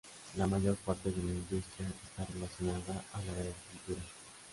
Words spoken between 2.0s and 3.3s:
está relacionada a